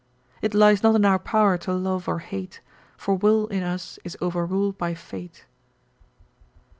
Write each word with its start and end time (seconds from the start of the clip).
It 0.41 0.55
lies 0.55 0.81
not 0.81 0.95
in 0.95 1.05
our 1.05 1.19
power 1.19 1.59
to 1.59 1.73
love 1.73 2.07
or 2.07 2.17
hate, 2.17 2.59
For 2.97 3.13
will 3.13 3.45
in 3.49 3.61
us 3.61 3.99
is 4.03 4.17
overrul'd 4.19 4.75
by 4.79 4.95
fate. 4.95 5.45